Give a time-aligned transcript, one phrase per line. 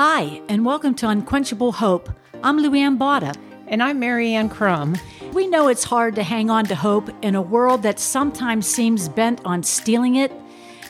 [0.00, 2.08] Hi, and welcome to Unquenchable Hope.
[2.44, 3.34] I'm Luanne Botta.
[3.66, 4.96] And I'm Mary Ann Crum.
[5.32, 9.08] We know it's hard to hang on to hope in a world that sometimes seems
[9.08, 10.30] bent on stealing it,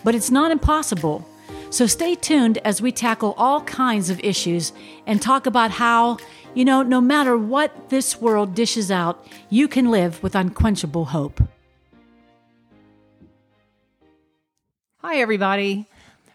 [0.04, 1.26] but it's not impossible.
[1.70, 4.74] So stay tuned as we tackle all kinds of issues
[5.06, 6.18] and talk about how,
[6.52, 11.40] you know, no matter what this world dishes out, you can live with unquenchable hope.
[14.98, 15.86] Hi, everybody.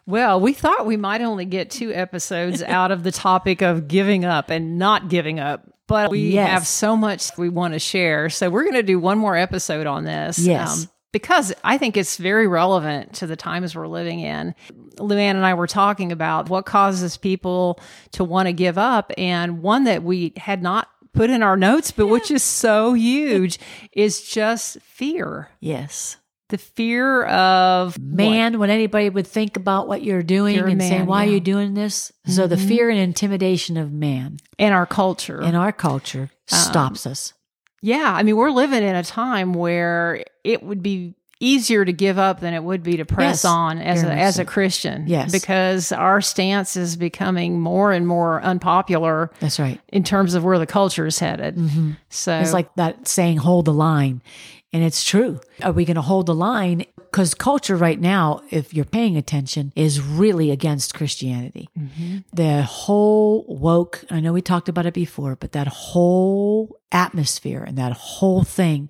[0.06, 4.26] Well, we thought we might only get two episodes out of the topic of giving
[4.26, 6.50] up and not giving up, but we Yes.
[6.50, 8.30] have so much we want to share.
[8.30, 10.40] So we're going to do one more episode on this.
[10.40, 10.88] um, Yes.
[11.14, 14.56] because I think it's very relevant to the times we're living in.
[14.98, 17.80] Luanne and I were talking about what causes people
[18.14, 19.12] to want to give up.
[19.18, 23.60] And one that we had not put in our notes, but which is so huge,
[23.94, 25.50] is just fear.
[25.60, 26.18] Yes.
[26.54, 31.08] The fear of Man, when anybody would think about what you're doing and say, man,
[31.08, 32.12] why are you doing this?
[32.28, 32.68] So the mm-hmm.
[32.68, 35.42] fear and intimidation of man in our culture.
[35.42, 37.34] in our culture stops um, us.
[37.82, 42.20] Yeah, I mean, we're living in a time where it would be easier to give
[42.20, 45.08] up than it would be to press Yes, on as a, as a Christian.
[45.08, 45.32] Yes.
[45.32, 49.82] because our stance is becoming more and more unpopular That's right.
[49.90, 51.56] in terms of where the culture is headed.
[51.56, 51.94] Mm-hmm.
[52.10, 54.22] So It's like that saying, hold the line.
[54.74, 55.40] And it's true.
[55.62, 56.86] Are we going to hold the line?
[56.96, 61.70] Because culture right now, if you're paying attention, is really against Christianity.
[61.78, 62.18] Mm-hmm.
[62.34, 67.78] The whole woke, I know we talked about it before, but that whole atmosphere and
[67.78, 68.90] that whole thing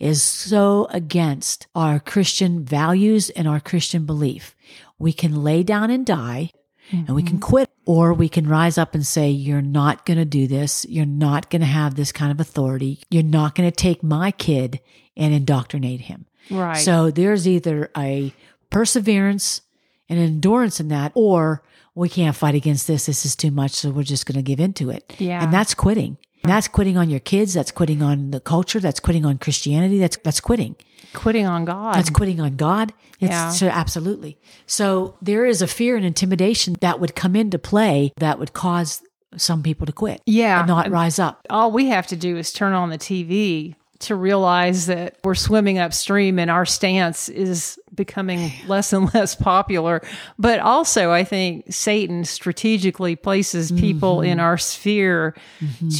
[0.00, 4.56] is so against our Christian values and our Christian belief.
[4.98, 6.50] We can lay down and die
[6.90, 7.50] and we can mm-hmm.
[7.50, 10.86] quit or we can rise up and say you're not going to do this.
[10.88, 13.00] You're not going to have this kind of authority.
[13.10, 14.80] You're not going to take my kid
[15.16, 16.26] and indoctrinate him.
[16.50, 16.76] Right.
[16.76, 18.34] so there's either a
[18.70, 19.62] perseverance
[20.08, 21.62] and endurance in that or
[21.94, 23.06] we can't fight against this.
[23.06, 25.14] This is too much so we're just going to give into it.
[25.18, 25.42] Yeah.
[25.42, 29.00] and that's quitting and that's quitting on your kids that's quitting on the culture that's
[29.00, 30.76] quitting on christianity that's that's quitting
[31.12, 31.94] quitting on God.
[31.96, 32.92] that's quitting on God.
[33.18, 33.50] It's Yeah.
[33.50, 34.38] so absolutely.
[34.66, 39.02] So there is a fear and intimidation that would come into play that would cause
[39.36, 40.22] some people to quit.
[40.26, 40.60] Yeah.
[40.60, 41.40] And not rise up.
[41.50, 45.78] all we have to do is turn on the TV to realize that we're swimming
[45.78, 50.00] upstream and our stance is becoming less and less popular.
[50.38, 54.30] But also, I think Satan strategically places people Mm-hmm.
[54.32, 55.34] in our sphere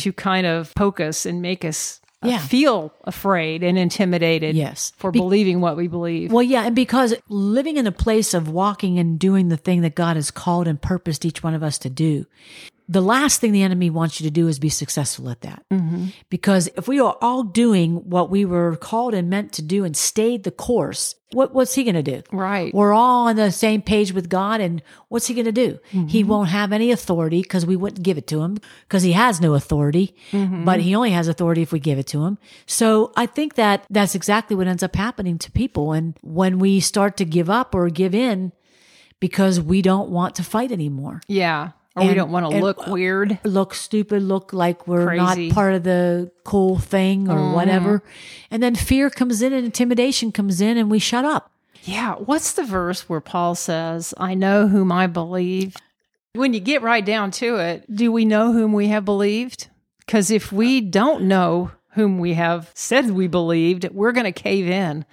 [0.01, 2.39] to kind of poke us and make us Yeah.
[2.39, 4.93] feel afraid and intimidated Yes.
[4.99, 6.31] for Be- believing what we believe.
[6.33, 9.95] Well, yeah, and because living in a place of walking and doing the thing that
[9.95, 12.27] God has called and purposed each one of us to do,
[12.89, 15.63] the last thing the enemy wants you to do is be successful at that.
[15.73, 16.07] Mm-hmm.
[16.29, 19.97] Because if we are all doing what we were called and meant to do and
[19.97, 22.23] stayed the course, what, what's he going to do?
[22.33, 22.75] Right.
[22.75, 25.79] We're all on the same page with God, and what's he going to do?
[25.91, 26.29] He mm-hmm.
[26.29, 29.55] won't have any authority because we wouldn't give it to him because he has no
[29.55, 30.65] authority, mm-hmm.
[30.65, 32.39] but he only has authority if we give it to him.
[32.67, 35.93] So I think that that's exactly what ends up happening to people.
[35.93, 38.53] And when we start to give up or give in
[39.21, 41.71] because we don't want to fight anymore, yeah.
[41.97, 43.39] Or we don't want to look weird.
[43.45, 45.49] look stupid, look like we're Crazy.
[45.49, 47.53] not part of the cool thing or mm-hmm.
[47.53, 48.03] whatever.
[48.51, 51.51] And then fear comes in and intimidation comes in and we shut up.
[51.83, 52.15] Yeah.
[52.15, 55.77] What's the verse where Paul says, I know whom I believe?
[56.35, 59.69] When you get right down to it, do we know whom we have believed?
[60.07, 64.69] Because if we don't know whom we have said we believed, we're going to cave
[64.69, 65.05] in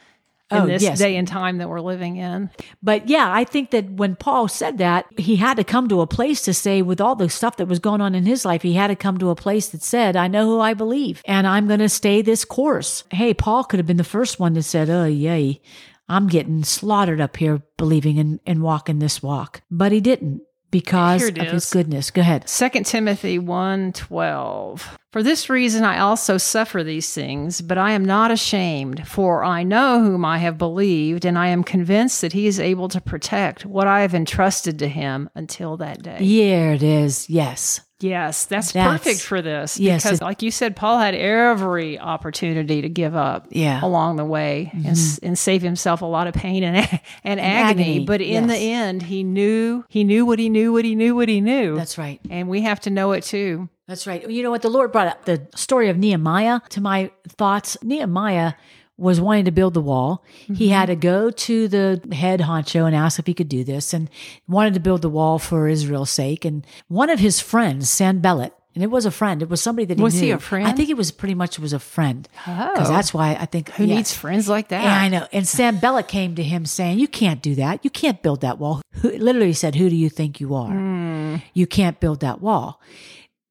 [0.49, 0.97] Oh, in Oh, this yes.
[0.97, 2.49] day and time that we're living in.
[2.81, 6.07] But yeah, I think that when Paul said that, he had to come to a
[6.07, 8.73] place to say, with all the stuff that was going on in his life, he
[8.73, 11.67] had to come to a place that said, I know who I believe and I'm
[11.67, 13.03] going to stay this course.
[13.11, 15.59] Hey, Paul could have been the first one that said, Oh, yay,
[16.07, 19.61] I'm getting slaughtered up here believing and, and walking this walk.
[19.69, 20.41] But he didn't
[20.79, 22.11] because of his goodness.
[22.11, 22.47] Go ahead.
[22.47, 28.31] 2 Timothy 1:12 For this reason I also suffer these things but I am not
[28.31, 32.59] ashamed for I know whom I have believed and I am convinced that he is
[32.59, 36.17] able to protect what I have entrusted to him until that day.
[36.19, 37.29] Here it is.
[37.29, 37.81] Yes.
[37.99, 42.81] Yes, that's, That's- perfect for this yes, because like you said Paul had every opportunity
[42.83, 43.77] to give up Yeah.
[43.77, 43.85] Mm-hmm.
[43.85, 46.77] along the way and, s- and save himself a lot of pain and
[47.23, 50.85] and agony, agony, but in the end he knew he knew what he knew what
[50.85, 51.75] he knew what he knew.
[51.75, 52.19] That's right.
[52.29, 53.67] and we have to know it too.
[53.87, 54.29] That's right.
[54.29, 54.61] You know what?
[54.63, 57.77] The Lord brought up the story of Nehemiah to my thoughts.
[57.81, 58.53] Nehemiah
[58.97, 60.23] was wanting to build the wall.
[60.47, 60.73] He mm-hmm.
[60.73, 64.09] had to go to the head honcho and ask if he could do this and
[64.47, 66.45] wanted to build the wall for Israel's sake.
[66.45, 69.41] And one of his friends, Sanballat, and it was a friend.
[69.41, 70.21] It was somebody that he Was knew.
[70.21, 70.67] he a friend?
[70.67, 72.27] I think it was pretty much was a friend.
[72.45, 72.93] Because Oh.
[72.93, 74.83] that's why I think Who needs friends like that?
[74.83, 75.27] Yeah, I know.
[75.33, 77.83] And Sam Bella came to him saying, "You can't do that.
[77.83, 81.35] You can't build that wall." Who literally said, "Who do you think you are?" Hmm.
[81.55, 82.79] you can't build that wall.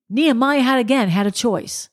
[0.08, 1.88] Nehemiah had again had a choice.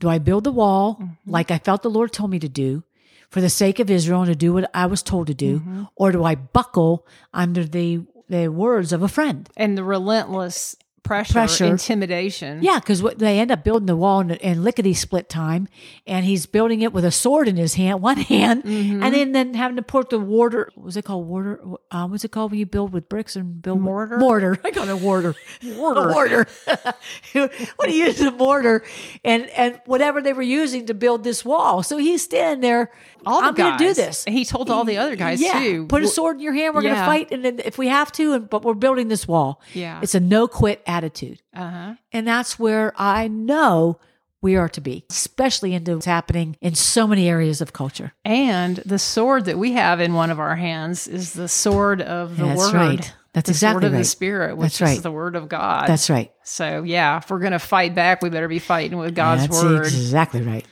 [0.00, 1.30] Do I build the wall mm-hmm.
[1.30, 2.84] like I felt the Lord told me to do
[3.30, 5.60] for the sake of Israel and to do what I was told to do?
[5.60, 5.84] Mm-hmm.
[5.96, 9.48] Or do I buckle under the, the words of a friend?
[9.56, 11.64] And the relentless pressure, Pressure.
[11.64, 12.62] intimidation.
[12.62, 15.68] Yeah, because they end up building the wall in, in lickety split time,
[16.06, 19.02] and he's building it with a sword in his hand, one hand, Mm-hmm.
[19.02, 20.70] and then then having to put the mortar.
[20.74, 21.26] What was it called?
[21.26, 21.60] Mortar.
[21.90, 24.18] Uh, what's it called when you build with bricks and build Mortar?
[24.18, 24.58] Mortar.
[24.64, 25.34] I got a mortar.
[25.62, 26.08] Mortar.
[26.10, 26.46] mortar.
[27.32, 28.82] what do you use a mortar?
[29.24, 31.82] And and whatever they were using to build this wall.
[31.82, 32.90] So he's standing there.
[33.26, 34.24] All the I'm going to do this.
[34.26, 35.86] He told all the other guys yeah, too.
[35.86, 36.74] Put a sword in your hand.
[36.74, 39.26] We're going to fight, and then if we have to, and but we're building this
[39.26, 39.60] wall.
[39.74, 40.00] Yeah.
[40.02, 41.42] it's a no quit attitude.
[41.54, 41.94] Uh huh.
[42.12, 44.00] And that's where I know
[44.40, 48.12] we are to be, especially into what's happening in so many areas of culture.
[48.24, 52.36] And the sword that we have in one of our hands is the sword of
[52.36, 52.74] the That's word.
[52.74, 53.14] right.
[53.34, 53.98] That's the exactly sword of right.
[53.98, 54.96] the spirit, which That's right.
[54.96, 55.88] is the word of God.
[55.88, 56.32] That's right.
[56.44, 59.86] so yeah, if we're gonna fight back, we better be fighting with God's That's word.
[59.86, 60.66] exactly right.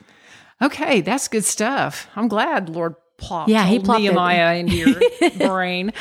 [0.61, 2.07] Okay, that's good stuff.
[2.15, 4.01] I'm glad Lord plopped Yeah, he plopped.
[4.01, 4.99] Nehemiah into your
[5.37, 5.91] brain.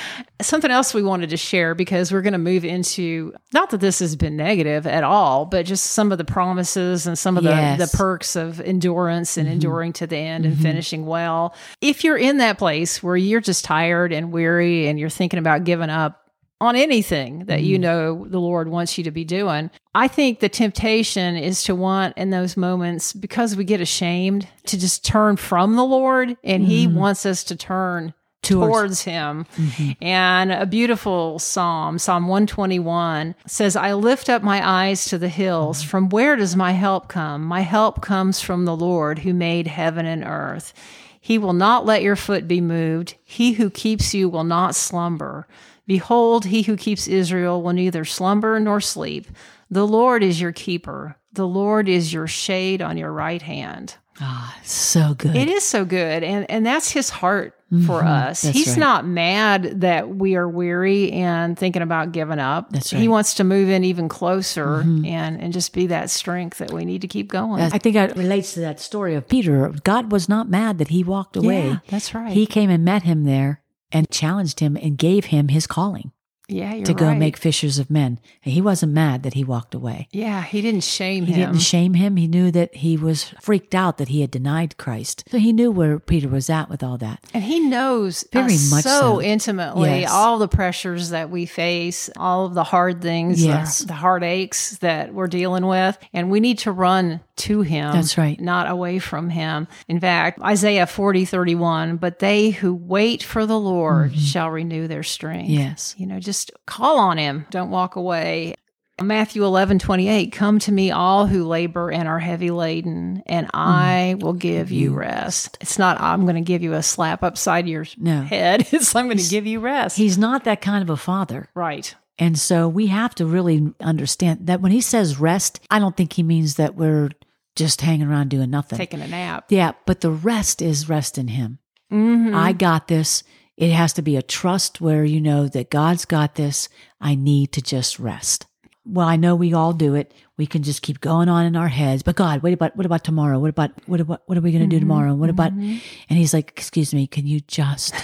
[0.42, 3.98] Something else we wanted to share because we're going to move into not that this
[4.00, 7.54] has been negative at all, but just some of the promises and some of Yes.
[7.80, 7.80] Mm-hmm.
[7.80, 11.54] the perks of endurance and enduring to the end and finishing well.
[11.80, 15.64] If you're in that place where you're just tired and weary and you're thinking about
[15.64, 16.25] giving up
[16.60, 17.66] on anything that Mm-hmm.
[17.66, 19.70] you know the Lord wants you to be doing.
[19.94, 24.78] I think the temptation is to want in those moments because we get ashamed to
[24.78, 26.96] just turn from the Lord and he mm-hmm.
[26.96, 29.46] wants us to turn Towards- towards, him.
[29.56, 30.04] Mm-hmm.
[30.04, 35.80] And a beautiful psalm, Psalm 121 says, I lift up my eyes to the hills.
[35.80, 35.88] Mm-hmm.
[35.88, 37.42] From where does my help come?
[37.42, 40.72] My help comes from the Lord who made heaven and earth.
[41.20, 43.16] He will not let your foot be moved.
[43.24, 45.48] He who keeps you will not slumber.
[45.86, 49.26] Behold, he who keeps Israel will neither slumber nor sleep.
[49.70, 51.16] The Lord is your keeper.
[51.32, 53.96] The Lord is your shade on your right hand.
[54.20, 55.36] Ah, so good.
[55.36, 56.22] It is so good.
[56.22, 57.54] And and that's his heart
[57.84, 58.40] for us.
[58.40, 58.46] Mm-hmm.
[58.46, 58.78] That's He's right.
[58.78, 62.70] not mad that we are weary and thinking about giving up.
[62.70, 63.02] That's He right.
[63.02, 63.10] Mm-hmm.
[63.10, 67.02] wants to move in even closer and and just be that strength that we need
[67.02, 67.60] to keep going.
[67.60, 69.74] I think that relates to that story of Peter.
[69.84, 71.68] God was not mad that he walked away.
[71.68, 72.32] Yeah, that's right.
[72.32, 73.62] He came and met him there
[73.92, 76.12] and challenged him and gave him his calling
[76.48, 77.18] yeah, you're to go right.
[77.18, 78.20] make fishers of men.
[78.44, 80.08] And he wasn't mad that he walked away.
[80.12, 81.52] Yeah, he didn't shame He him.
[81.52, 82.16] didn't shame him.
[82.16, 85.24] He knew that he was freaked out that he had denied Christ.
[85.30, 87.24] So he knew where Peter was at with all that.
[87.34, 89.22] And he knows Very much so, so.
[89.22, 90.10] intimately Yes.
[90.12, 93.80] all the pressures that we face, all of the hard things, Yes.
[93.80, 95.98] the, the heartaches that we're dealing with.
[96.12, 97.92] And we need to run to him.
[97.92, 98.40] That's right.
[98.40, 99.68] Not away from him.
[99.88, 105.02] In fact, Isaiah 40, 31, but they who wait for the Lord shall renew their
[105.02, 105.50] strength.
[105.50, 105.60] Mm-hmm.
[105.60, 105.94] Yes.
[105.98, 106.35] You know, just
[106.66, 107.46] call on him.
[107.50, 108.54] Don't walk away.
[109.02, 114.16] Matthew 11, 28, come to me all who labor and are heavy laden, and I
[114.20, 115.58] will give you rest.
[115.60, 118.22] It's not, I'm going to give you a slap upside your No.
[118.22, 118.66] head.
[118.72, 119.98] It's, I'm going to give you rest.
[119.98, 121.50] He's not that kind of a father.
[121.54, 121.94] right.
[122.18, 126.14] And so we have to really understand that when he says rest, I don't think
[126.14, 127.10] he means that we're
[127.54, 128.78] just hanging around doing nothing.
[128.78, 129.44] Taking a nap.
[129.50, 131.58] yeah, but the rest is rest in him.
[131.92, 132.34] Mm-hmm.
[132.34, 133.22] I got this.
[133.56, 136.68] It has to be a trust where you know that God's got this.
[137.00, 138.46] I need to just rest.
[138.84, 140.12] Well, I know we all do it.
[140.36, 142.02] We can just keep going on in our heads.
[142.02, 143.38] But God, what about what about tomorrow?
[143.38, 145.14] What about what about what are we going to do mm-hmm, tomorrow?
[145.14, 145.52] What about?
[145.52, 145.78] Mm-hmm.
[146.08, 147.94] And He's like, "Excuse me, can you just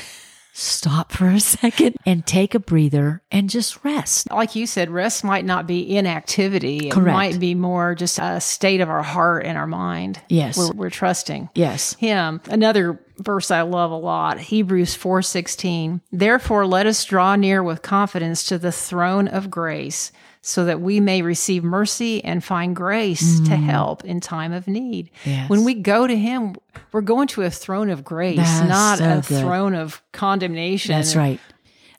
[0.52, 5.24] stop for a second and take a breather and just rest?" like you said, rest
[5.24, 6.88] might not be inactivity.
[6.88, 7.14] It Correct.
[7.14, 10.20] might be more just a state of our heart and our mind.
[10.28, 10.56] Yes.
[10.56, 11.48] We're, we're trusting.
[11.54, 11.94] Yes.
[11.94, 12.40] him.
[12.48, 16.00] Another verse I love a lot, Hebrews 4:16.
[16.10, 20.98] Therefore let us draw near with confidence to the throne of grace, so that we
[21.00, 25.06] may receive mercy and find grace to help in time of need.
[25.06, 25.26] Mm.
[25.26, 25.48] Yes.
[25.50, 26.56] When we go to him,
[26.90, 29.40] we're going to a throne of grace, That's not so a good.
[29.40, 30.94] throne of condemnation.
[30.96, 31.40] That's right.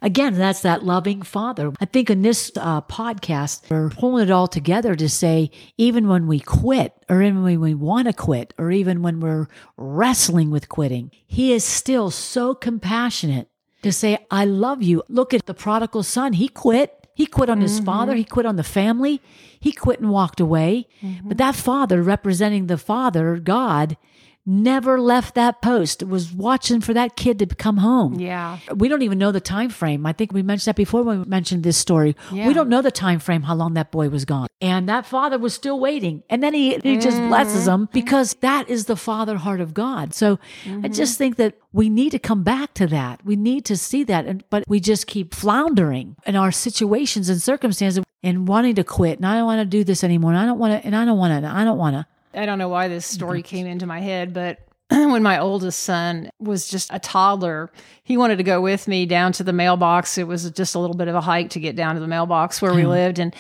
[0.02, 1.72] Again, that's that loving father.
[1.80, 6.28] I think in this uh, podcast, we're pulling it all together to say, even when
[6.28, 9.48] we quit, or even when we want to quit, or even when we're
[9.78, 13.48] wrestling with quitting, he is still so compassionate
[13.84, 15.04] to say, I love you.
[15.08, 16.34] Look at the prodigal son.
[16.34, 17.03] He quit.
[17.14, 18.14] He quit on his father.
[18.14, 18.18] Mm-hmm.
[18.20, 19.22] He quit on the family.
[19.60, 20.88] He quit and walked away.
[21.02, 21.28] Mm-hmm.
[21.28, 23.98] But that father, representing the father, God,
[24.46, 28.20] never left that post, was watching for that kid to come home.
[28.20, 28.60] Yeah.
[28.76, 30.06] We don't even know the time frame.
[30.06, 32.16] I think we mentioned that before when we mentioned this story.
[32.32, 32.48] Yeah.
[32.48, 34.48] We don't know the time frame how long that boy was gone.
[34.60, 36.24] And that father was still waiting.
[36.30, 37.84] And then he, he just blesses mm-hmm.
[37.84, 40.14] him because that is the father heart of God.
[40.14, 40.92] So I mm-hmm.
[40.92, 43.24] just think that we need to come back to that.
[43.26, 44.26] We need to see that.
[44.26, 49.20] And, but we just keep floundering in our situations and circumstances and wanting to quit.
[49.20, 50.32] And I don't want to do this anymore.
[50.32, 52.06] And I don't want to, and I don't want to, I don't want to.
[52.34, 54.60] I don't know why this story came into my head, but
[54.90, 57.72] when my oldest son was just a toddler,
[58.04, 60.18] he wanted to go with me down to the mailbox.
[60.18, 62.62] It was just a little bit of a hike to get down to the mailbox
[62.62, 63.18] where we lived.
[63.18, 63.34] And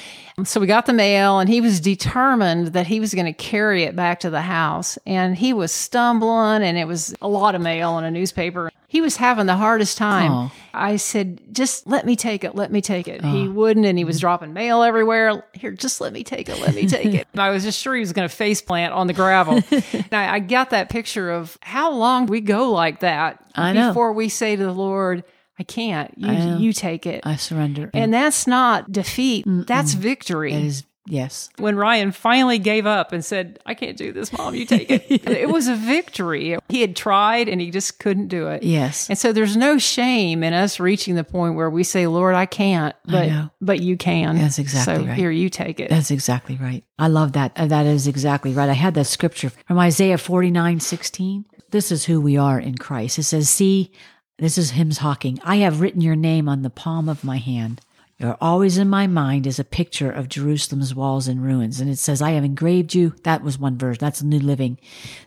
[0.45, 3.83] so we got the mail, and he was determined that he was going to carry
[3.83, 4.97] it back to the house.
[5.05, 8.71] And he was stumbling, and it was a lot of mail and a newspaper.
[8.93, 10.51] He was having the hardest time.
[10.71, 12.53] I said, just let me take it.
[12.53, 13.25] Let me take it.
[13.25, 13.51] He uh.
[13.51, 15.43] wouldn't, and he was dropping mail everywhere.
[15.53, 16.61] Here, just let me take it.
[16.61, 17.27] Let me take it.
[17.33, 19.55] And I was just sure he was going to face plant on the gravel.
[19.71, 23.87] and I, I got that picture of how long we go like that I know.
[23.87, 25.23] before we say to the Lord,
[25.57, 26.13] I can't.
[26.15, 26.57] You, know.
[26.59, 27.25] you take it.
[27.25, 27.89] I surrender.
[27.95, 29.45] and that's not defeat.
[29.47, 30.53] That's victory.
[30.53, 31.49] it is, yes.
[31.57, 35.05] when Ryan finally gave up and said, I can't do this, mom, you take it.
[35.27, 36.57] it was a victory.
[36.69, 38.63] He had tried and he just couldn't do it.
[38.63, 39.09] Yes.
[39.09, 42.45] And so there's no shame in us reaching the point where we say, Lord, I
[42.45, 43.49] can't, but know.
[43.61, 44.37] but you can.
[44.37, 45.17] That's exactly so right.
[45.17, 45.89] here, you take it.
[45.89, 46.83] That's exactly right.
[46.97, 47.51] I love that.
[47.55, 48.69] Uh, That is exactly right.
[48.69, 51.45] I had that scripture from Isaiah 49 16.
[51.71, 53.17] This is who we are in Christ.
[53.17, 53.91] It says, See,
[54.37, 55.39] this is him talking.
[55.43, 57.81] I have written your name on the palm of my hand.
[58.19, 61.81] You're always in my mind as a picture of Jerusalem's walls and ruins.
[61.81, 63.15] And it says, I have engraved you.
[63.23, 63.97] That was one verse.
[63.97, 64.77] That's New Living.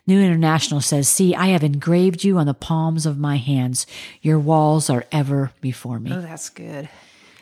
[0.07, 3.85] New International says, See, I have engraved you on the palms of my hands.
[4.21, 6.11] Your walls are ever before me.
[6.13, 6.89] oh, that's good.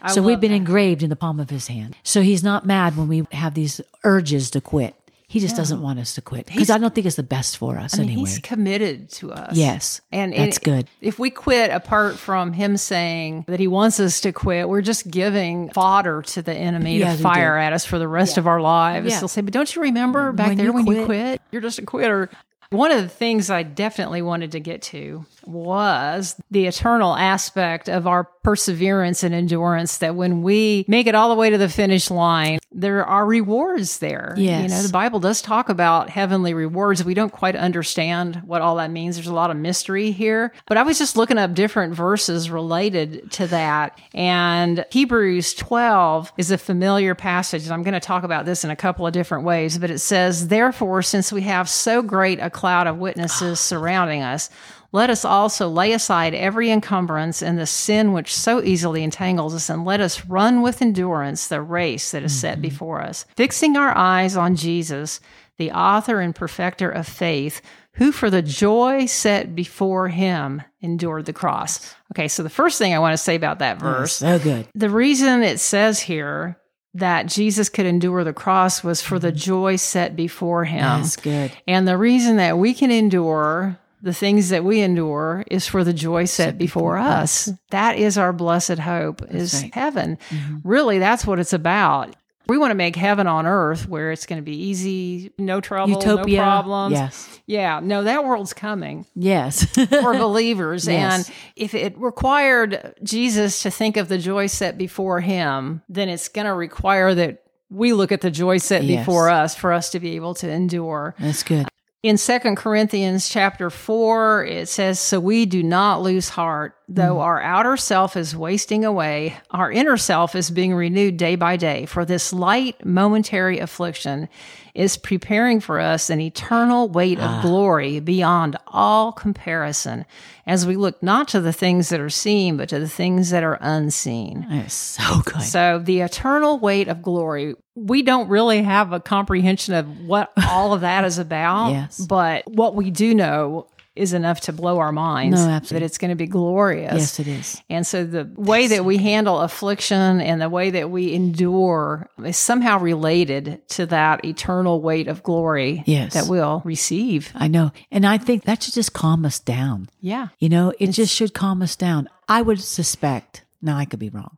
[0.02, 0.58] I So we've been that.
[0.58, 1.96] engraved in the palm of his hand.
[2.04, 4.96] So he's not mad when we have these urges to quit.
[5.36, 7.78] He just doesn't want us to quit because I don't think it's the best for
[7.78, 8.30] us I mean, anyway.
[8.30, 9.58] he's committed to us.
[9.58, 10.88] Yes, And that's good.
[11.02, 15.12] If we quit apart from him saying that he wants us to quit, we're just
[15.12, 18.62] giving fodder to the enemy Yeah, to fire at us for the rest of our
[18.62, 19.10] lives.
[19.12, 19.20] Yeah.
[19.20, 21.42] He'll say, But don't you remember back When there you when you quit." quit?
[21.52, 22.30] You're just a quitter.
[22.72, 28.08] One of the things I definitely wanted to get to was the eternal aspect of
[28.08, 32.10] our perseverance and endurance that when we make it all the way to the finish
[32.10, 34.36] line, there are rewards there.
[34.64, 37.06] You know, the Bible does talk about heavenly rewards.
[37.06, 39.16] We don't quite understand what all that means.
[39.16, 40.52] There's a lot of mystery here.
[40.66, 43.98] But I was just looking up different verses related to that.
[44.14, 47.64] And Hebrews 12 is a familiar passage.
[47.64, 49.78] And I'm going to talk about this in a couple of different ways.
[49.78, 53.56] But it says, Therefore, since we have so great a cloud of witnesses ah.
[53.56, 54.50] surrounding us,
[54.96, 59.70] let us also lay aside every encumbrance and the sin which so easily entangles us,
[59.70, 62.62] and let us run with endurance the race that is set mm-hmm.
[62.62, 65.20] before us, fixing our eyes on Jesus,
[65.58, 67.62] the author and perfecter of faith,
[67.96, 71.94] who for the joy set before him endured the cross.
[72.14, 74.66] Okay, so the first thing I want to say about that verse So good.
[74.74, 76.58] the reason it says here
[76.94, 79.38] that Jesus could endure the cross was for the mm-hmm.
[79.38, 81.02] joy set before him.
[81.02, 81.52] That's good.
[81.68, 85.92] And the reason that we can endure the things that we endure is for the
[85.92, 87.50] joy set, before, us.
[87.72, 89.64] That is our blessed hope is right.
[89.72, 89.80] Mm-hmm.
[89.80, 90.18] heaven.
[90.64, 92.16] Really, that's what it's about.
[92.48, 95.94] We want to make heaven on earth where it's going to be easy, no trouble,
[95.94, 96.38] Utopia.
[96.38, 96.94] no problems.
[96.94, 97.40] Yes.
[97.48, 99.66] Yeah, no, that world's coming Yes.
[99.90, 100.88] for believers.
[100.88, 101.28] Yes.
[101.28, 106.30] And if it required Jesus to think of the joy set before him, then it's
[106.30, 109.00] going to require that we look at the joy set Yes.
[109.04, 111.16] before us for us to be able to endure.
[111.20, 111.68] That's good.
[112.06, 116.76] In Second Corinthians chapter 4, it says, So we do not lose heart.
[116.88, 117.22] Though mm-hmm.
[117.22, 121.88] our outer self is wasting away, our inner self is being renewed day by day.
[121.88, 124.30] For this light, momentary affliction
[124.76, 127.42] is preparing for us an eternal weight of ah.
[127.42, 130.06] glory beyond all comparison,
[130.46, 133.42] as we look not to the things that are seen, but to the things that
[133.42, 134.46] are unseen.
[134.48, 135.42] That's so good.
[135.42, 140.74] So the eternal weight of glory, we don't really have a comprehension of what all
[140.74, 141.72] of that is about.
[141.72, 142.00] Yes.
[142.06, 145.80] But what we do know is enough to blow our minds No, absolutely.
[145.80, 146.94] that it's going to be glorious.
[146.94, 147.62] yes, it is.
[147.70, 152.38] And so the way that we handle affliction and the way that we endure is
[152.38, 156.14] somehow related to that eternal weight of glory Yes.
[156.14, 157.32] that we'll receive.
[157.36, 157.72] I know.
[157.92, 159.90] And I think that should just calm us down.
[160.02, 160.28] Yeah.
[160.40, 162.10] You know, it just should calm us down.
[162.28, 164.38] I would suspect, now I could be wrong,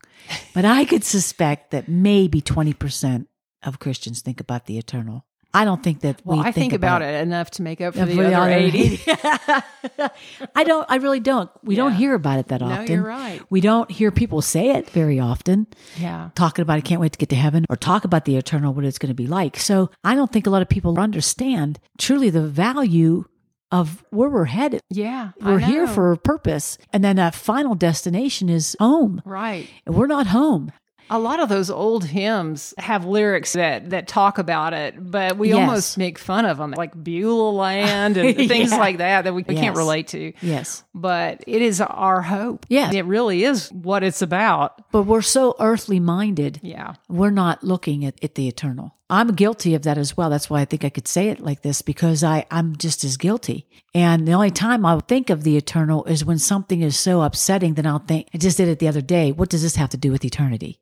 [0.54, 3.28] but I could suspect that maybe 20%
[3.64, 5.26] of Christians think about the eternal.
[5.58, 8.06] I don't think that Well, we I think, about, it enough to make up for
[8.06, 9.02] the for the other other 80.
[10.56, 11.50] I don't, I really don't.
[11.64, 12.86] We don't hear about it that often.
[12.86, 13.42] No, you're right.
[13.50, 15.68] We don't hear people say it very often.
[15.98, 16.30] Yeah.
[16.36, 18.86] talking about I can't wait to get to heaven or talk about the eternal, what
[18.86, 19.58] it's going to be like.
[19.58, 23.26] So I don't think a lot of people understand truly the value
[23.72, 24.82] of where we're headed.
[24.90, 25.32] Yeah.
[25.42, 26.78] We're here for a purpose.
[26.94, 29.22] And then that final destination is home.
[29.26, 29.68] Right.
[29.86, 30.72] And we're not home.
[31.10, 35.50] A lot of those old hymns have lyrics that that talk about it, but we
[35.50, 35.58] Yes.
[35.58, 38.78] almost make fun of them, like Beulah Land and things Yeah.
[38.78, 40.34] like that that we, we can't relate to.
[40.42, 40.84] Yes.
[40.94, 42.66] But it is our hope.
[42.70, 42.92] Yeah.
[42.92, 44.92] It really is what it's about.
[44.92, 46.60] But we're so earthly minded.
[46.62, 46.96] Yeah.
[47.08, 48.94] We're not looking at, at the eternal.
[49.10, 50.30] I'm guilty of that as well.
[50.30, 53.16] That's why I think I could say it like this because I, I'm just as
[53.16, 53.66] guilty.
[53.96, 57.76] And the only time I'll think of the eternal is when something is so upsetting
[57.76, 59.32] that I'll think, I just did it the other day.
[59.32, 60.82] What does this have to do with eternity?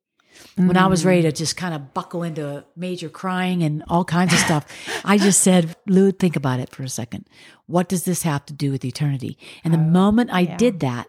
[0.56, 1.08] When I was mm.
[1.08, 4.66] ready to just kind of buckle into major crying and all kinds of stuff,
[5.06, 7.28] I just said, Lou, think about it for a second.
[7.68, 9.38] What does this have to do with eternity?
[9.64, 11.08] And the oh, moment I did that,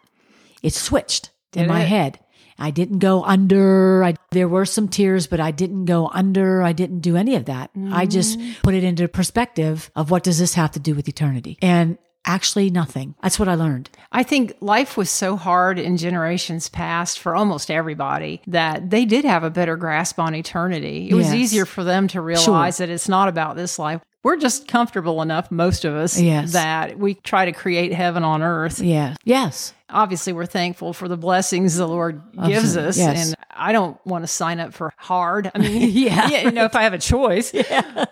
[0.63, 1.89] it switched in my it?
[1.89, 2.19] head.
[2.59, 4.03] I didn't go under.
[4.03, 6.63] I, there were some tears, but I didn't go under.
[6.63, 7.71] I didn't do any of that.
[7.93, 8.55] I just mm.
[8.63, 11.59] put it into perspective of what does this have to do with eternity?
[11.61, 13.15] And actually nothing.
[13.23, 13.89] That's what I learned.
[14.13, 19.25] I think life was so hard in generations past for almost everybody that they did
[19.25, 21.09] have a better grasp on eternity.
[21.11, 24.01] It was easier for them to realize that it's not about this life.
[24.23, 26.53] We're just comfortable enough, most of us, Yes.
[26.53, 28.81] that we try to create heaven on earth.
[28.81, 29.15] Yeah.
[29.23, 29.73] Yes.
[29.89, 32.99] Obviously, we're thankful for the blessings the Lord gives us.
[32.99, 33.29] Yes.
[33.29, 35.49] And I don't want to sign up for hard.
[35.55, 36.27] I mean, Yeah.
[36.43, 37.53] you know, if I have a choice.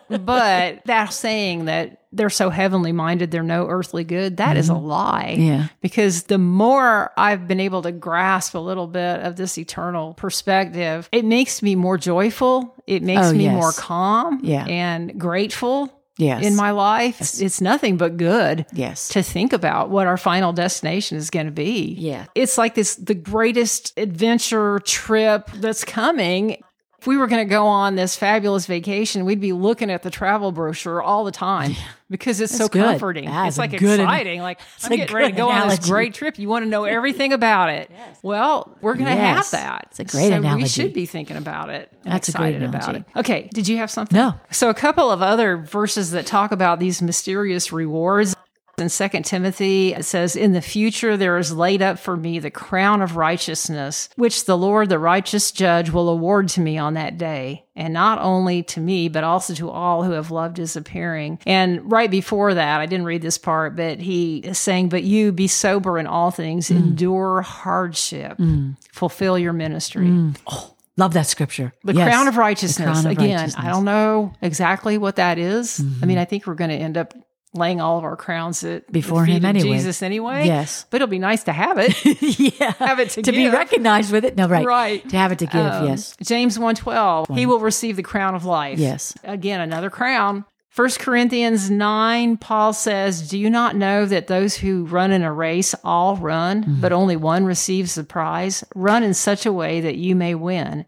[0.08, 4.74] But that saying that they're so heavenly minded, they're no earthly good, that is a
[4.74, 5.34] lie.
[5.38, 5.42] Mm-hmm.
[5.42, 5.66] Yeah.
[5.80, 11.08] Because the more I've been able to grasp a little bit of this eternal perspective,
[11.12, 12.74] it makes me more joyful.
[12.86, 13.52] It makes Oh, me yes.
[13.54, 14.64] more calm Yeah.
[14.66, 16.44] and grateful Yes.
[16.44, 17.20] in my life.
[17.20, 19.08] It's nothing but good Yes.
[19.08, 21.96] to think about what our final destination is going to be.
[21.98, 22.26] Yeah.
[22.36, 26.58] It's like this the greatest adventure trip that's coming.
[27.04, 30.08] If we were going to go on this fabulous vacation, we'd be looking at the
[30.08, 31.72] travel brochure all the time
[32.08, 32.82] because it's so good.
[32.82, 33.28] comforting.
[33.28, 34.40] It's like good an- exciting.
[34.40, 36.38] Like I'm getting ready to go on this great trip.
[36.38, 37.90] You want to know everything about it.
[38.22, 39.50] Well, we're going to Yes.
[39.50, 39.88] have that.
[39.90, 40.62] It's a great so analogy.
[40.62, 41.92] We should be thinking about it.
[42.04, 43.04] That's excited about it.
[43.14, 43.50] Okay.
[43.52, 44.16] Did you have something?
[44.16, 44.36] No.
[44.50, 48.34] So a couple of other verses that talk about these mysterious rewards.
[48.78, 52.50] In 2 Timothy, it says, In the future there is laid up for me the
[52.50, 57.16] crown of righteousness, which the Lord, the righteous judge, will award to me on that
[57.16, 57.64] day.
[57.76, 61.38] And not only to me, but also to all who have loved his appearing.
[61.46, 65.32] And right before that, I didn't read this part, but he is saying, But you
[65.32, 66.76] be sober in all things, mm.
[66.76, 68.76] endure hardship, mm.
[68.92, 70.06] fulfill your ministry.
[70.06, 70.36] Mm.
[70.46, 71.72] Oh, love that scripture.
[71.84, 72.08] The Yes.
[72.08, 72.86] crown of righteousness.
[72.86, 73.54] crown of Again, righteousness.
[73.56, 73.66] Mm-hmm.
[73.66, 75.80] I don't know exactly what that is.
[75.80, 76.18] I mean, mm-hmm.
[76.18, 77.14] I think we're going to end up
[77.54, 79.76] laying all of our crowns at Before him anyway.
[79.76, 80.46] Jesus anyway.
[80.46, 80.86] Yes.
[80.90, 81.94] but it'll be nice to have it.
[82.60, 82.72] yeah.
[82.78, 84.36] have it to, to be recognized with it.
[84.36, 84.66] No, right.
[84.66, 85.08] Right.
[85.08, 85.60] To have it to give.
[85.60, 86.16] Um, yes.
[86.22, 87.28] James 112.
[87.34, 88.78] He will receive the crown of life.
[88.78, 89.14] Yes.
[89.24, 90.44] Again, another crown.
[90.76, 95.32] 1 Corinthians 9, Paul says, Do you not know that those who run in a
[95.32, 96.80] race all run, Mm-hmm.
[96.80, 98.64] but only one receives the prize?
[98.74, 100.84] Run in such a way that you may win.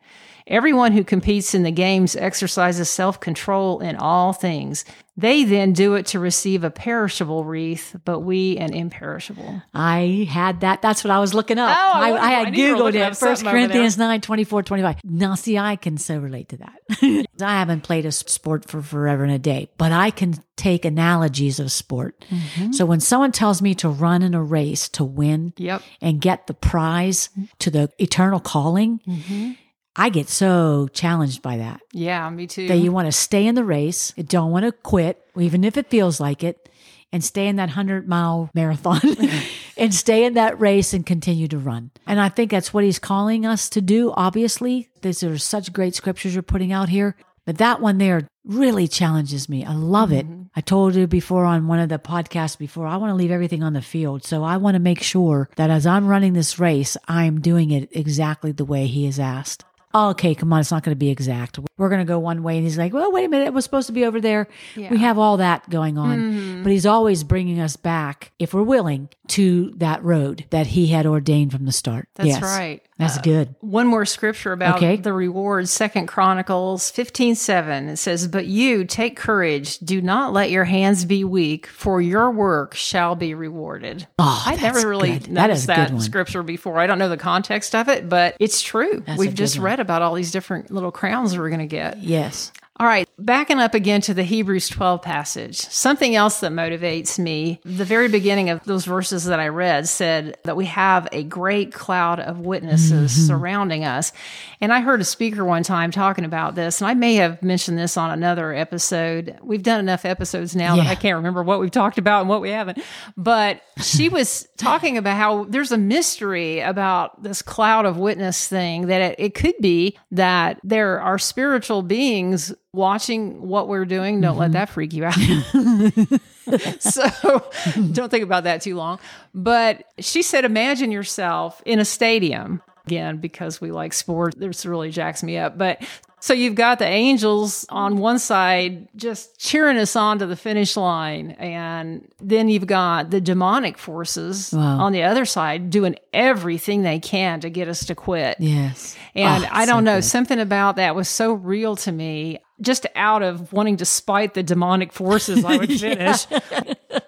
[0.48, 4.84] Everyone who competes in the games exercises self control in all things.
[5.18, 9.62] They then do it to receive a perishable wreath, but we an imperishable.
[9.72, 10.82] I had that.
[10.82, 11.70] That's what I was looking up.
[11.70, 13.08] Oh, I I, I I had were Googled it.
[13.16, 13.66] First something over there.
[13.68, 14.96] Corinthians 9, 24, 25.
[15.04, 17.26] Now, see, I can so relate to that.
[17.42, 21.58] I haven't played a sport for forever and a day, but I can take analogies
[21.60, 22.22] of sport.
[22.30, 22.72] Mm-hmm.
[22.72, 25.82] So when someone tells me to run in a race to win Yep.
[26.02, 27.30] and get the prize
[27.60, 29.52] to the eternal calling, Mm-hmm.
[29.96, 31.80] I get so challenged by that.
[31.92, 32.68] Yeah, me too.
[32.68, 35.76] that you want to stay in the race, you don't want to quit, even if
[35.78, 36.68] it feels like it,
[37.12, 39.00] and stay in that 100 mile marathon
[39.76, 41.90] and stay in that race and continue to run.
[42.06, 44.88] And I think that's what he's calling us to do, obviously.
[45.00, 47.16] These are such great scriptures you're putting out here.
[47.46, 49.64] But that one there really challenges me.
[49.64, 50.26] I love it.
[50.26, 50.42] Mm-hmm.
[50.56, 53.62] I told you before on one of the podcasts before, I want to leave everything
[53.62, 54.24] on the field.
[54.24, 57.88] So I want to make sure that as I'm running this race, I'm doing it
[57.92, 59.64] exactly the way he has asked.
[59.98, 61.58] Oh, okay, come on, it's not going to be exact.
[61.78, 62.56] We're going to go one way.
[62.56, 64.46] And he's like, well, wait a minute, it was supposed to be over there.
[64.76, 66.18] We have all that going on.
[66.18, 66.62] Mm-hmm.
[66.64, 71.06] But he's always bringing us back, if we're willing, to that road that he had
[71.06, 72.08] ordained from the start.
[72.14, 72.42] That's Yes.
[72.42, 72.82] right.
[72.98, 73.54] That's uh, good.
[73.60, 74.96] One more scripture about Okay.
[74.96, 77.88] the rewards, Second Chronicles fifteen seven.
[77.90, 82.30] It says, But you take courage, do not let your hands be weak, for your
[82.30, 84.06] work shall be rewarded.
[84.18, 85.30] Oh, I never really good.
[85.30, 86.78] Noticed a that, scripture before.
[86.78, 89.02] I don't know the context of it, but it's true.
[89.06, 91.98] That's We've just read about all these different little crowns we're going to get.
[91.98, 92.52] Yes.
[92.78, 93.05] All right.
[93.18, 98.08] Backing up again to the Hebrews 12 passage, something else that motivates me, the very
[98.08, 102.40] beginning of those verses that I read said that we have a great cloud of
[102.40, 103.26] witnesses mm-hmm.
[103.26, 104.12] surrounding us.
[104.60, 107.78] And I heard a speaker one time talking about this, and I may have mentioned
[107.78, 109.38] this on another episode.
[109.42, 110.84] We've done enough episodes now yeah.
[110.84, 112.82] that I can't remember what we've talked about and what we haven't.
[113.16, 118.88] But she was talking about how there's a mystery about this cloud of witness thing
[118.88, 124.20] that it, it could be that there are spiritual beings watching what we're doing.
[124.20, 124.40] Don't mm-hmm.
[124.40, 125.14] let that freak you out.
[126.80, 127.50] so
[127.92, 129.00] don't think about that too long.
[129.34, 134.36] But she said, imagine yourself in a stadium again because we like sports.
[134.36, 135.58] This really jacks me up.
[135.58, 135.82] But
[136.20, 140.76] so you've got the angels on one side just cheering us on to the finish
[140.76, 141.32] line.
[141.32, 144.78] And then you've got the demonic forces wow.
[144.78, 148.38] on the other side doing everything they can to get us to quit.
[148.40, 148.96] Yes.
[149.14, 150.04] And oh, I don't so know, good.
[150.04, 154.42] something about that was so real to me just out of wanting to spite the
[154.42, 156.26] demonic forces, I would finish.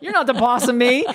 [0.01, 1.07] You're not the boss of me.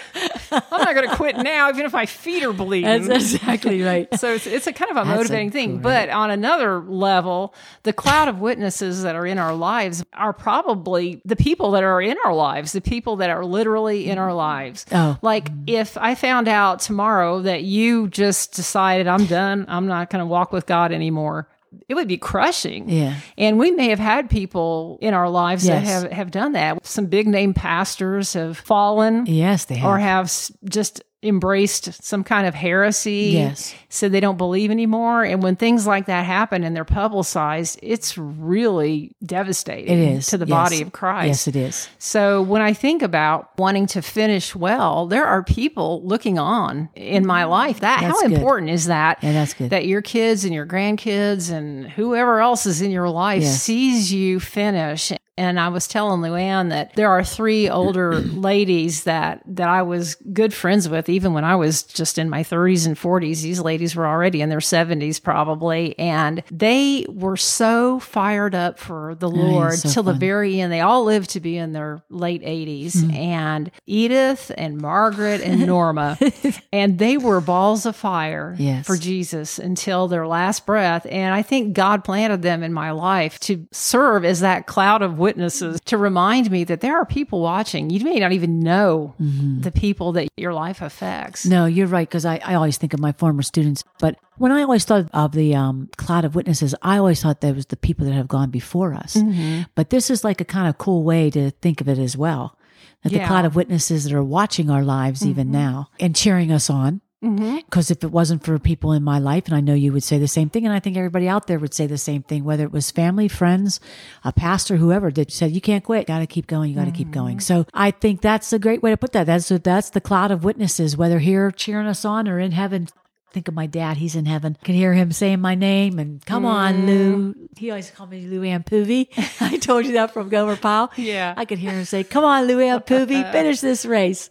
[0.51, 3.07] I'm not going to quit now, even if my feet are bleeding.
[3.07, 4.07] That's exactly right.
[4.19, 5.79] So it's, it's a kind of a That's motivating a thing.
[5.79, 11.21] But on another level, the cloud of witnesses that are in our lives are probably
[11.25, 14.85] the people that are in our lives, the people that are literally in our lives.
[14.91, 15.17] Oh.
[15.21, 20.21] Like if I found out tomorrow that you just decided, I'm done, I'm not going
[20.21, 21.47] to walk with God anymore
[21.87, 22.89] it would be crushing.
[22.89, 23.15] Yeah.
[23.37, 25.83] And we may have had people in our lives yes.
[25.83, 26.85] that have, have done that.
[26.85, 29.25] Some big name pastors have fallen.
[29.25, 29.89] Yes, they have.
[29.89, 30.31] Or have
[30.65, 33.31] just embraced some kind of heresy.
[33.33, 33.73] Yes.
[33.89, 35.23] Said they don't believe anymore.
[35.23, 40.27] And when things like that happen and they're publicized, it's really devastating it is.
[40.27, 40.51] to the yes.
[40.51, 41.27] body of Christ.
[41.27, 41.89] Yes, it is.
[41.99, 47.25] So when I think about wanting to finish well, there are people looking on in
[47.25, 47.79] my life.
[47.79, 48.37] That that's how good.
[48.37, 49.19] important is that?
[49.21, 49.69] Yeah, that's good.
[49.69, 53.61] That your kids and your grandkids and whoever else is in your life yes.
[53.61, 59.41] sees you finish and I was telling Luanne that there are three older ladies that
[59.47, 62.95] that I was good friends with, even when I was just in my 30s and
[62.95, 63.41] 40s.
[63.41, 69.15] These ladies were already in their 70s, probably, and they were so fired up for
[69.15, 70.13] the Lord so till fun.
[70.13, 70.71] the very end.
[70.71, 73.15] They all lived to be in their late 80s, mm.
[73.15, 76.17] and Edith and Margaret and Norma,
[76.73, 78.85] and they were balls of fire yes.
[78.85, 81.07] for Jesus until their last breath.
[81.09, 85.17] And I think God planted them in my life to serve as that cloud of
[85.23, 87.89] witnesses to remind me that there are people watching.
[87.89, 89.61] You may not even know mm-hmm.
[89.61, 91.45] the people that your life affects.
[91.45, 92.07] No, you're right.
[92.07, 93.83] Because I, I always think of my former students.
[93.99, 97.55] But when I always thought of the um, cloud of witnesses, I always thought that
[97.55, 99.15] was the people that have gone before us.
[99.15, 99.63] Mm-hmm.
[99.73, 102.57] But this is like a kind of cool way to think of it as well.
[103.03, 103.19] That yeah.
[103.19, 105.31] the cloud of witnesses that are watching our lives mm-hmm.
[105.31, 107.93] even now and cheering us on because mm-hmm.
[107.93, 110.27] if it wasn't for people in my life, and I know you would say the
[110.27, 112.73] same thing, and I think everybody out there would say the same thing, whether it
[112.73, 113.79] was family, friends,
[114.25, 116.87] a pastor, whoever that said, you can't quit, got to keep going, you got to
[116.87, 116.97] mm-hmm.
[116.97, 117.39] keep going.
[117.39, 119.25] So I think that's a great way to put that.
[119.25, 122.89] That's, that's the cloud of witnesses, whether here cheering us on or in heaven.
[123.31, 124.57] Think of my dad, he's in heaven.
[124.61, 126.49] I can hear him saying my name and come mm.
[126.49, 127.35] on, Lou.
[127.55, 128.65] He always called me Lou Ann.
[128.69, 130.91] I told you that from Gomer Pyle.
[130.97, 131.33] Yeah.
[131.37, 134.29] I could hear him say, Come on, Lou Ann finish this race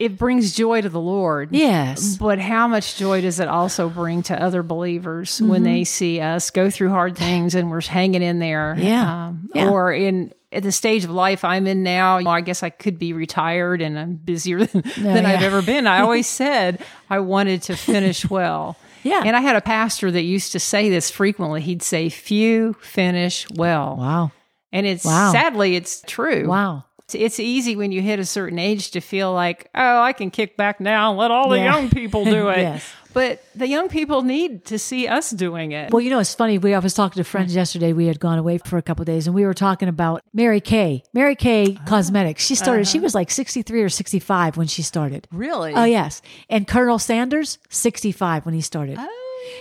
[0.00, 1.50] it brings joy to the Lord.
[1.52, 2.16] Yes.
[2.16, 5.48] But how much joy does it also bring to other believers mm-hmm.
[5.48, 8.74] when they see us go through hard things and we're hanging in there?
[8.78, 9.26] Yeah.
[9.26, 9.68] Um, yeah.
[9.68, 13.12] Or in at the stage of life I'm in now, I guess I could be
[13.12, 15.28] retired and I'm busier than, than yeah.
[15.28, 15.86] I've ever been.
[15.86, 18.76] I always said I wanted to finish well.
[19.02, 19.22] Yeah.
[19.24, 21.62] And I had a pastor that used to say this frequently.
[21.62, 23.96] He'd say, Few finish well.
[23.96, 24.32] Wow.
[24.72, 25.32] And it's wow.
[25.32, 26.46] sadly, it's true.
[26.46, 30.30] Wow it's easy when you hit a certain age to feel like, oh, I can
[30.30, 31.76] kick back now and let all the yeah.
[31.76, 32.58] young people do it.
[32.58, 32.84] yes.
[33.12, 35.92] But the young people need to see us doing it.
[35.92, 36.58] Well, you know, it's funny.
[36.58, 37.92] We I was talking to friends yesterday.
[37.92, 41.02] We had gone away for a couple days, and we were talking about Mary Kay.
[41.12, 41.84] Mary Kay oh.
[41.86, 42.44] Cosmetics.
[42.44, 42.82] She started.
[42.82, 42.90] Uh-huh.
[42.90, 45.26] She was like sixty three or sixty five when she started.
[45.32, 45.74] Really?
[45.74, 46.22] Oh yes.
[46.48, 48.96] And Colonel Sanders sixty five when he started.
[48.98, 49.08] Oh.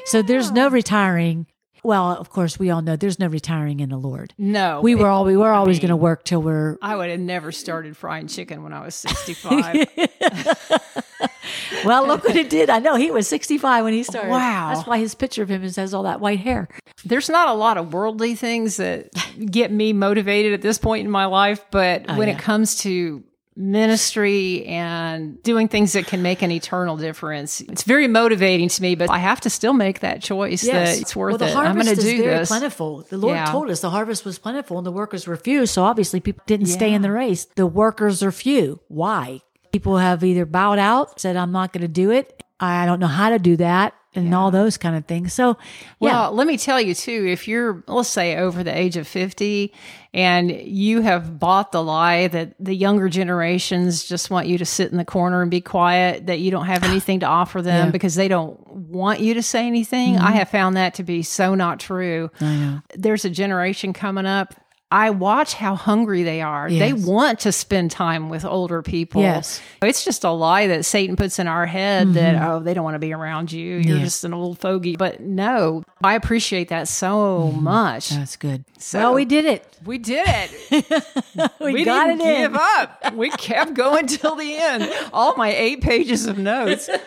[0.05, 1.47] So there's no retiring
[1.83, 4.33] well, of course, we all know there's no retiring in the Lord.
[4.37, 6.77] No, we were all we were always going to work till we're.
[6.81, 9.87] I would have never started frying chicken when I was 65.
[11.85, 12.69] well, look what it did.
[12.69, 14.29] I know he was 65 when he started.
[14.29, 16.67] Wow, that's why his picture of him has all that white hair.
[17.05, 19.09] There's not a lot of worldly things that
[19.51, 22.35] get me motivated at this point in my life, but oh, when yeah.
[22.35, 23.23] it comes to
[23.55, 27.61] ministry and doing things that can make an eternal difference.
[27.61, 30.95] It's very motivating to me, but I have to still make that choice yes.
[30.95, 31.55] that it's worth well, it.
[31.55, 32.47] I'm going to do very this.
[32.47, 33.05] Plentiful.
[33.09, 33.51] The Lord yeah.
[33.51, 35.65] told us the harvest was plentiful and the workers were few.
[35.65, 36.75] So obviously people didn't yeah.
[36.75, 37.45] stay in the race.
[37.55, 38.79] The workers are few.
[38.87, 39.41] Why?
[39.71, 42.43] People have either bowed out, said, I'm not going to do it.
[42.59, 43.93] I don't know how to do that.
[44.15, 45.33] And all those kind of things.
[45.33, 45.55] So, yeah.
[45.99, 49.71] Well, let me tell you too, if you're, let's say, over the age of 50
[50.13, 54.91] and you have bought the lie that the younger generations just want you to sit
[54.91, 57.91] in the corner and be quiet, that you don't have anything to offer them Yeah.
[57.91, 60.37] because they don't want you to say anything, I mm-hmm.
[60.37, 62.31] have found that to be so not true.
[62.95, 64.55] There's a generation coming up.
[64.91, 66.67] I watch how hungry they are.
[66.67, 69.21] They want to spend time with older people.
[69.21, 69.61] Yes.
[69.83, 72.51] It's just a lie that Satan puts in our head that, mm-hmm.
[72.51, 73.77] oh, they don't want to be around you.
[73.77, 74.03] You're Yeah.
[74.03, 74.95] just an old fogey.
[74.95, 77.63] But no, I appreciate that so mm-hmm.
[77.63, 78.09] much.
[78.09, 78.65] That's good.
[78.79, 79.77] So- well, we did it.
[79.85, 80.25] We did
[80.71, 81.51] it.
[81.59, 83.13] We, got didn't give up.
[83.13, 84.91] We kept going till the end.
[85.13, 86.89] All my eight pages of notes.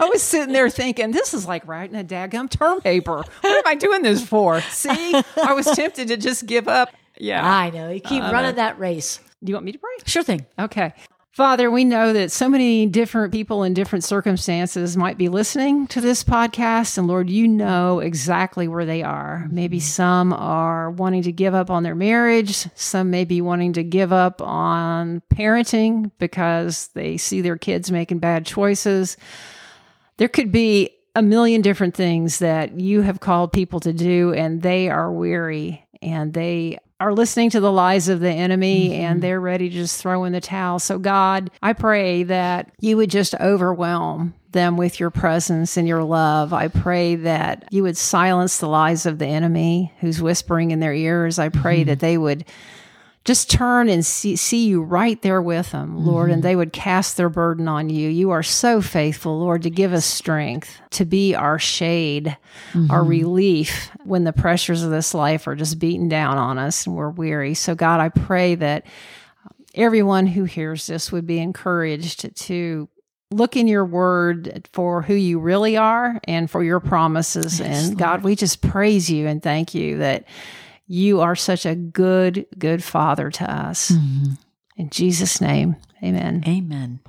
[0.00, 3.16] I was sitting there thinking, this is like writing a daggum term paper.
[3.16, 4.60] What am I doing this for?
[4.62, 6.90] See, I was tempted to just give up.
[7.18, 7.46] Yeah.
[7.46, 7.90] I know.
[7.90, 9.20] You keep running that race.
[9.42, 9.90] Do you want me to pray?
[10.06, 10.46] Sure thing.
[10.58, 10.94] Okay.
[11.34, 16.00] Father, we know that so many different people in different circumstances might be listening to
[16.00, 16.96] this podcast.
[16.96, 19.48] And Lord, you know exactly where they are.
[19.50, 19.84] Maybe mm-hmm.
[19.84, 22.68] some are wanting to give up on their marriage.
[22.76, 28.20] Some may be wanting to give up on parenting because they see their kids making
[28.20, 29.16] bad choices.
[30.16, 34.62] There could be a million different things that you have called people to do, and
[34.62, 39.20] they are weary and they are listening to the lies of the enemy and mm-hmm.
[39.20, 40.78] they're ready to just throw in the towel.
[40.78, 46.04] So, God, I pray that you would just overwhelm them with your presence and your
[46.04, 46.52] love.
[46.52, 50.94] I pray that you would silence the lies of the enemy who's whispering in their
[50.94, 51.38] ears.
[51.38, 51.88] I pray mm-hmm.
[51.88, 52.44] that they would
[53.24, 56.46] just turn and see, see you right there with them, Lord, and mm-hmm.
[56.46, 58.10] they would cast their burden on you.
[58.10, 62.36] You are so faithful, Lord, to give us strength, to be our shade,
[62.74, 63.08] our mm-hmm.
[63.08, 67.08] relief when the pressures of this life are just beating down on us and we're
[67.08, 67.54] weary.
[67.54, 68.84] So, God, I pray that
[69.74, 72.90] everyone who hears this would be encouraged to
[73.30, 77.58] look in your word for who you really are and for your promises.
[77.58, 80.24] and God, we just praise you and thank you that
[80.86, 83.90] you are such a good, good father to us.
[83.90, 84.34] Mm-hmm.
[84.76, 86.44] In Jesus' name, amen.
[86.46, 87.00] Amen.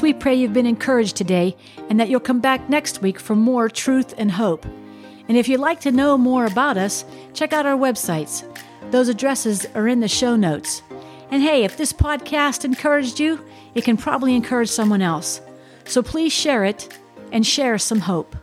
[0.00, 1.56] We pray you've been encouraged today
[1.90, 4.64] and that you'll come back next week for more truth and hope.
[5.28, 8.42] And if you'd like to know more about us, check out our websites.
[8.90, 10.82] Those addresses are in the show notes.
[11.30, 15.40] And hey, if this podcast encouraged you, it can probably encourage someone else.
[15.84, 16.98] So please share it
[17.30, 18.34] and share some hope.